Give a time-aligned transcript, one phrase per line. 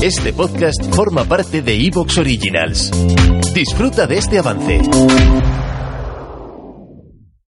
[0.00, 2.92] Este podcast forma parte de Evox Originals.
[3.52, 4.80] Disfruta de este avance.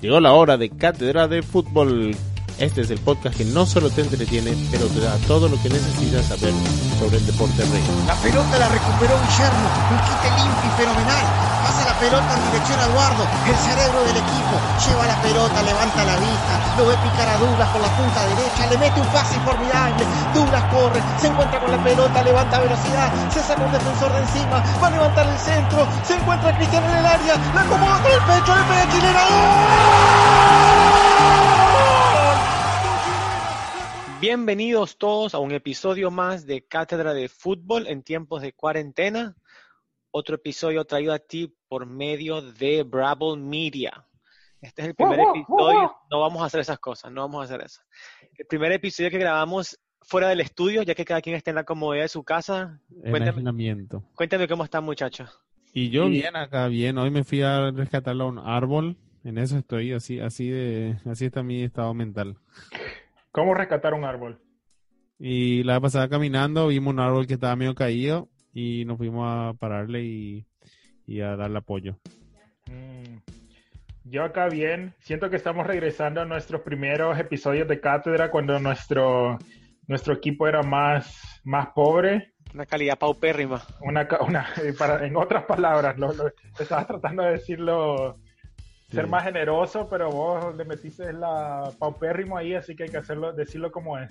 [0.00, 2.16] Llegó la hora de Cátedra de Fútbol.
[2.58, 5.68] Este es el podcast que no solo te entretiene, pero te da todo lo que
[5.68, 6.52] necesitas saber
[6.98, 7.82] sobre el deporte rey.
[8.06, 11.26] La pelota la recuperó Guillermo, un quite limpio y fenomenal.
[11.62, 14.54] Pasa la pelota en dirección a Eduardo, el cerebro del equipo.
[14.86, 18.66] Lleva la pelota, levanta la vista, lo ve picar a Douglas por la punta derecha,
[18.70, 20.04] le mete un pase formidable.
[20.34, 24.62] Douglas corre, se encuentra con la pelota, levanta velocidad, se saca un defensor de encima,
[24.82, 28.22] va a levantar el centro, se encuentra Cristiano en el área, la acomoda con el
[28.22, 30.71] pecho, le pega Chilena.
[34.22, 39.34] Bienvenidos todos a un episodio más de Cátedra de Fútbol en tiempos de cuarentena.
[40.12, 44.06] Otro episodio traído a ti por medio de Bravo Media.
[44.60, 45.96] Este es el primer episodio.
[46.08, 47.80] No vamos a hacer esas cosas, no vamos a hacer eso.
[48.38, 51.64] El primer episodio que grabamos fuera del estudio, ya que cada quien está en la
[51.64, 52.80] comodidad de su casa.
[53.02, 54.04] El Cuéntame, aislamiento.
[54.14, 55.36] cuéntame cómo están, muchachos.
[55.72, 56.96] Y yo bien acá, bien.
[56.96, 58.96] Hoy me fui a rescatar a un árbol.
[59.24, 62.36] En eso estoy, así, así de, así está mi estado mental.
[63.32, 64.40] ¿Cómo rescatar un árbol?
[65.18, 69.26] Y la vez pasada caminando vimos un árbol que estaba medio caído y nos fuimos
[69.26, 70.46] a pararle y,
[71.06, 71.96] y a darle apoyo.
[72.66, 73.18] Mm,
[74.04, 79.38] Yo acá bien, siento que estamos regresando a nuestros primeros episodios de cátedra cuando nuestro,
[79.86, 82.34] nuestro equipo era más, más pobre.
[82.52, 83.62] Una calidad paupérrima.
[83.80, 84.46] Una, ca- una,
[84.78, 88.18] para, en otras palabras, lo, lo- estabas tratando de decirlo,
[88.92, 93.32] ser más generoso, pero vos le metiste la paupérrimo ahí, así que hay que hacerlo,
[93.32, 94.08] decirlo como es.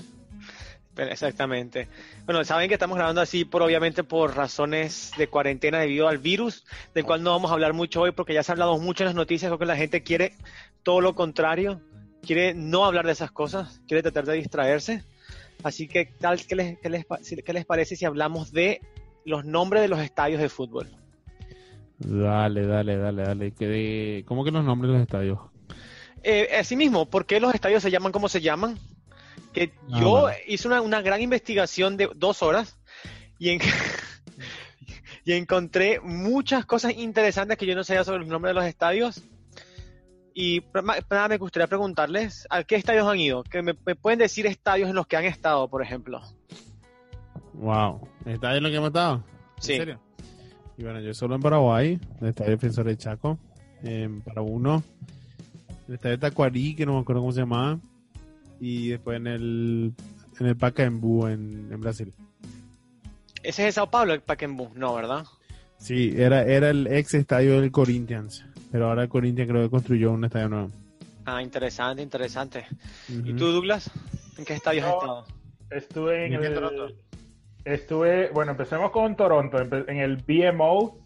[0.97, 1.87] Exactamente.
[2.25, 6.65] Bueno, saben que estamos grabando así por obviamente por razones de cuarentena debido al virus,
[6.93, 9.07] del cual no vamos a hablar mucho hoy porque ya se ha hablado mucho en
[9.07, 10.33] las noticias, creo que la gente quiere
[10.83, 11.81] todo lo contrario,
[12.21, 15.03] quiere no hablar de esas cosas, quiere tratar de distraerse.
[15.63, 17.05] Así que tal qué les, qué les,
[17.45, 18.81] qué les parece si hablamos de
[19.23, 20.89] los nombres de los estadios de fútbol.
[22.03, 23.51] Dale, dale, dale, dale.
[23.53, 25.39] Que de- ¿Cómo que los nombres de los estadios?
[26.23, 28.77] Eh, asimismo, ¿por qué los estadios se llaman como se llaman?
[29.53, 32.77] Que Ah, yo hice una, una gran investigación de dos horas
[33.39, 33.59] y, en-
[35.25, 39.23] y encontré muchas cosas interesantes que yo no sabía sobre los nombres de los estadios.
[40.33, 40.63] Y
[41.09, 43.43] nada, me gustaría preguntarles a qué estadios han ido.
[43.43, 46.21] Que me, me pueden decir estadios en los que han estado, por ejemplo.
[47.53, 48.07] Wow.
[48.25, 49.23] ¿Estadio en lo que hemos estado?
[49.59, 49.73] Sí.
[49.73, 49.99] ¿En serio?
[50.77, 53.37] Y bueno, yo solo en Paraguay, el Estadio Defensor de Chaco,
[53.83, 54.83] en para uno,
[55.87, 57.79] el Estadio Tacuarí, que no me acuerdo cómo se llamaba,
[58.59, 59.93] y después en el,
[60.39, 62.13] en el Pacaembu en, en Brasil.
[63.43, 65.25] Ese es de Sao Paulo, el Pacaembu, no, ¿verdad?
[65.77, 70.11] Sí, era, era el ex estadio del Corinthians, pero ahora el Corinthians creo que construyó
[70.11, 70.69] un estadio nuevo.
[71.25, 72.65] Ah, interesante, interesante.
[73.09, 73.89] ¿Y tú, Douglas?
[74.37, 75.25] ¿En qué estadios has Yo- estado?
[75.71, 76.95] Estuve en ¿Y en el...
[77.63, 80.97] Estuve, bueno, empecemos con Toronto, en el BMO,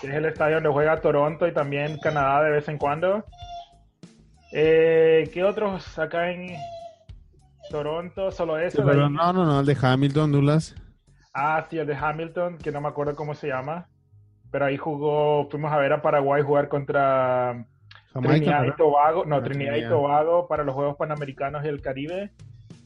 [0.00, 3.24] que es el estadio donde juega Toronto y también Canadá de vez en cuando.
[4.52, 6.56] Eh, ¿Qué otros acá en
[7.70, 8.30] Toronto?
[8.30, 8.84] Solo eso.
[8.84, 10.74] Pero no, no, no, el de Hamilton, Douglas.
[11.32, 13.88] Ah, sí, el de Hamilton, que no me acuerdo cómo se llama.
[14.50, 17.66] Pero ahí jugó, fuimos a ver a Paraguay jugar contra
[18.12, 18.76] Jamaica, Trinidad y.
[18.76, 19.88] Tobago, no, Ah, Trinidad y.
[19.88, 22.30] Tobago para los Juegos Panamericanos y el Caribe.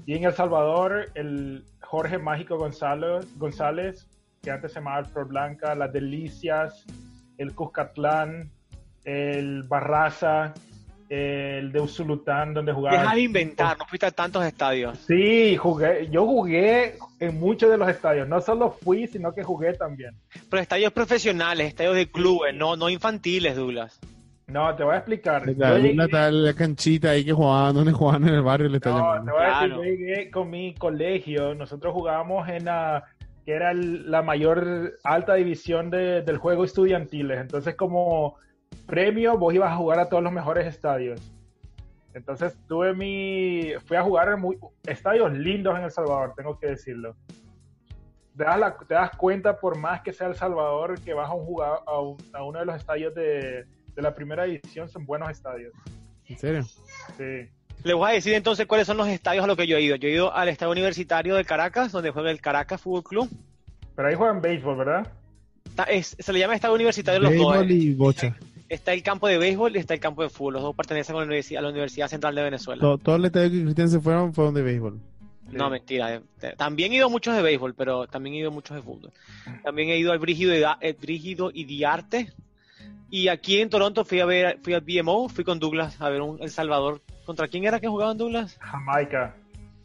[0.06, 4.06] Y en El Salvador, el Jorge Mágico Gonzalo- González,
[4.42, 6.84] que antes se llamaba el Flor Blanca, Las Delicias,
[7.38, 8.50] el Cuscatlán,
[9.04, 10.52] el Barraza,
[11.08, 13.00] el de Usulután, donde jugaba.
[13.00, 14.98] Deja de inventar, no fuiste a tantos estadios.
[14.98, 18.28] Sí, jugué, yo jugué en muchos de los estadios.
[18.28, 20.14] No solo fui, sino que jugué también.
[20.50, 23.98] Pero estadios profesionales, estadios de clubes, no, no infantiles, Douglas.
[24.48, 25.46] No, te voy a explicar.
[25.46, 28.68] Yo La, llegué- la, la- la canchita ahí que jugaban, donde jugaban en el barrio,
[28.68, 29.76] le está No, te voy a decir, Claro.
[29.76, 33.04] yo llegué con mi colegio, nosotros jugábamos en la,
[33.44, 38.36] que era el- la mayor alta división de- del juego estudiantiles, entonces como
[38.86, 41.20] premio vos ibas a jugar a todos los mejores estadios.
[42.14, 46.68] Entonces tuve mi, fui a jugar en muy- estadios lindos en El Salvador, tengo que
[46.68, 47.14] decirlo.
[48.34, 51.34] Te das, la- te das cuenta, por más que sea El Salvador, que vas a,
[51.34, 53.66] un jugar, a, un- a uno de los estadios de,
[53.98, 55.72] de la primera división, son buenos estadios.
[56.28, 56.62] ¿En serio?
[57.16, 57.48] Sí.
[57.82, 59.96] Les voy a decir entonces cuáles son los estadios a los que yo he ido.
[59.96, 63.28] Yo he ido al Estadio Universitario de Caracas, donde juega el Caracas Fútbol Club.
[63.96, 65.12] Pero ahí juegan béisbol, ¿verdad?
[65.64, 67.58] Está- es- se le llama Estadio Universitario los dos.
[67.58, 67.74] Béisbol eh.
[67.74, 68.36] y bocha.
[68.68, 70.54] Está el campo de béisbol y está el campo de fútbol.
[70.54, 72.80] Los dos pertenecen a la Universidad, a la Universidad Central de Venezuela.
[72.80, 75.00] Todo, todo el estadio que Cristian se fueron fueron de béisbol.
[75.50, 76.14] No, mentira.
[76.14, 78.76] eh, eh, También he ido a muchos de béisbol, pero también he ido a muchos
[78.76, 79.10] de fútbol.
[79.64, 82.30] También he ido al Brígido, y el Brígido y Diarte.
[83.10, 86.20] Y aquí en Toronto fui a ver, fui al BMO, fui con Douglas a ver
[86.20, 87.00] un El Salvador.
[87.24, 88.56] ¿Contra quién era que jugaban Douglas?
[88.60, 89.34] Jamaica,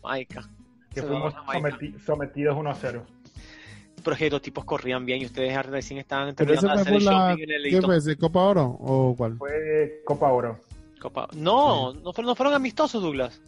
[0.04, 0.50] Maica.
[0.94, 1.78] que fuimos Jamaica.
[1.78, 3.02] someti- sometidos 1-0.
[4.04, 6.94] pero es que los tipos corrían bien y ustedes recién estaban terminando de fue hacer
[6.96, 7.12] el la...
[7.30, 8.18] shopping en el ¿Qué fue ese?
[8.18, 9.38] ¿Copa Oro o cuál?
[9.38, 10.60] Fue Copa Oro.
[11.02, 13.42] Copa- No, no, fueron, no fueron amistosos, Douglas.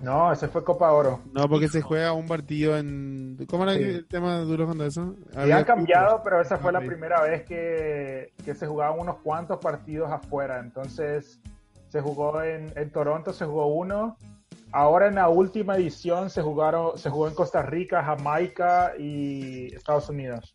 [0.00, 1.20] No, ese fue Copa Oro.
[1.32, 3.36] No, porque se juega un partido en...
[3.48, 3.82] ¿Cómo era Sí.
[3.82, 5.16] el tema duro cuando eso?
[5.34, 9.16] Y Había han cambiado, pero esa fue la primera vez que, que se jugaban unos
[9.18, 10.60] cuantos partidos afuera.
[10.60, 11.40] Entonces,
[11.88, 14.16] se jugó en, en Toronto, se jugó uno.
[14.70, 20.08] Ahora en la última edición se jugaron, se jugó en Costa Rica, Jamaica y Estados
[20.10, 20.54] Unidos.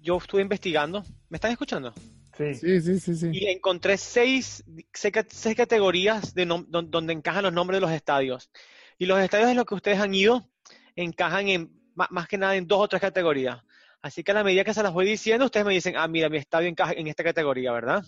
[0.00, 1.02] Yo estuve investigando.
[1.30, 1.92] ¿Me están escuchando?
[2.36, 2.54] Sí.
[2.54, 3.30] Sí, sí, sí, sí.
[3.32, 4.62] Y encontré seis,
[4.92, 8.50] seis, ca- seis categorías de donde encajan los nombres de los estadios.
[8.98, 10.48] Y los estadios en los que ustedes han ido
[10.94, 13.58] encajan en más que nada en dos o tres categorías.
[14.02, 16.28] Así que a la medida que se las voy diciendo, ustedes me dicen, ah, mira,
[16.28, 18.04] mi estadio encaja en esta categoría, ¿verdad?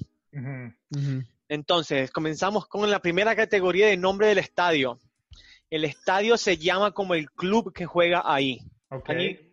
[1.48, 4.98] Entonces, comenzamos con la primera categoría de nombre del estadio.
[5.70, 8.60] El estadio se llama como el club que juega ahí.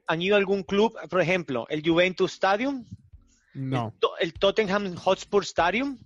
[0.08, 0.96] ¿Han, ido a algún club?
[1.10, 2.86] Por ejemplo, el Juventus Stadium,
[3.54, 3.88] No.
[3.94, 5.98] el, To- el Tottenham Hotspur Stadium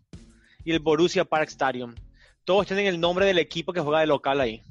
[0.64, 1.96] y el Borussia Park Stadium.
[2.46, 4.64] Todos tienen el nombre del equipo que juega de local ahí.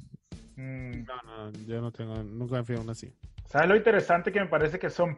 [0.59, 1.05] Mm.
[1.07, 3.13] No, no, yo no tengo, nunca me fui a uno así.
[3.49, 5.17] ¿Sabes lo interesante que me parece que son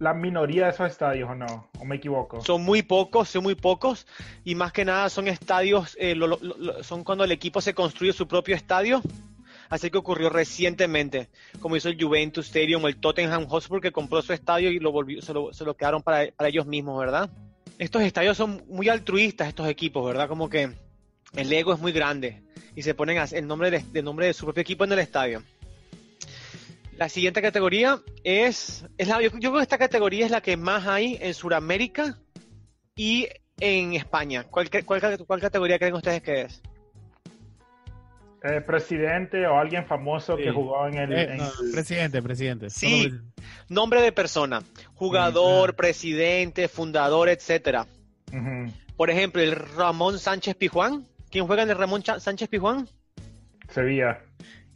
[0.00, 1.68] la minoría de esos estadios o no?
[1.78, 2.40] ¿O me equivoco?
[2.40, 4.06] Son muy pocos, son muy pocos,
[4.44, 7.74] y más que nada son estadios, eh, lo- lo- lo- son cuando el equipo se
[7.74, 9.00] construye su propio estadio.
[9.68, 11.28] Así que ocurrió recientemente,
[11.60, 14.92] como hizo el Juventus Stadium o el Tottenham Hotspur, que compró su estadio y lo
[14.92, 17.30] volvió, se, lo, se lo quedaron para, para ellos mismos, ¿verdad?
[17.78, 20.28] Estos estadios son muy altruistas, estos equipos, ¿verdad?
[20.28, 20.70] Como que
[21.34, 22.42] el ego es muy grande
[22.74, 25.42] y se ponen el nombre de, de nombre de su propio equipo en el estadio.
[26.96, 30.56] La siguiente categoría es, es la, yo, yo creo que esta categoría es la que
[30.56, 32.18] más hay en Sudamérica
[32.94, 33.28] y
[33.60, 34.44] en España.
[34.44, 36.62] ¿Cuál, cuál, cuál categoría creen ustedes que es?
[38.44, 40.44] Eh, presidente o alguien famoso Sí.
[40.44, 41.12] que jugó en el...
[41.12, 42.70] Eh, en no, el- presidente, presidente.
[42.70, 43.04] Sí.
[43.04, 43.22] Solo.
[43.68, 44.62] Nombre de persona,
[44.94, 47.86] jugador, presidente, fundador, etcétera.
[48.96, 51.06] Por ejemplo, el Ramón Sánchez Pijuán.
[51.30, 52.88] ¿Quién juega en el Ramón Sánchez Pijuán?
[53.70, 54.20] Sevilla,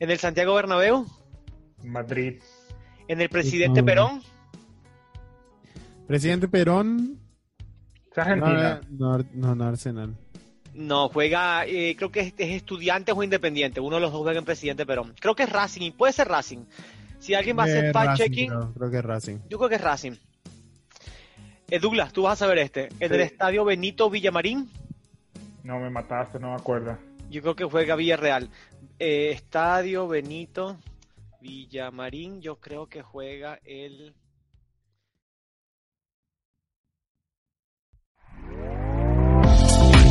[0.00, 1.06] En el Santiago Bernabéu.
[1.84, 2.40] Madrid.
[3.08, 3.86] En el Presidente No.
[3.86, 4.22] Perón.
[6.06, 7.18] Presidente Perón.
[8.10, 8.80] Es Argentina.
[8.90, 10.16] No, no, Arsenal.
[10.74, 13.80] No, juega, eh, creo que es, es estudiante o independiente.
[13.80, 15.14] Uno de los dos juega en Presidente Perón.
[15.20, 16.64] Creo que es Racing, puede ser Racing.
[17.18, 19.36] Si alguien va a hacer Eh, fact-checking, creo, creo que es Racing.
[19.48, 20.12] yo creo que es Racing.
[21.68, 22.88] Eh, Douglas, tú vas a saber este.
[22.98, 23.14] En Sí.
[23.14, 24.68] el Estadio Benito Villamarín,
[25.62, 26.96] No me mataste, no me acuerdo.
[27.30, 28.50] yo creo que juega Villarreal.
[28.98, 30.76] Eh, Estadio Benito
[31.40, 34.14] Villamarín, yo creo que juega el...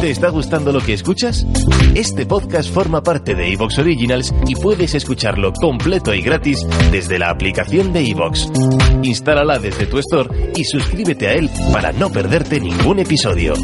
[0.01, 1.45] ¿Te está gustando lo que escuchas?
[1.93, 7.29] Este podcast forma parte de Evox Originals y puedes escucharlo completo y gratis desde la
[7.29, 8.49] aplicación de Evox.
[9.03, 13.55] Instálala desde tu store y suscríbete a él para no perderte ningún episodio.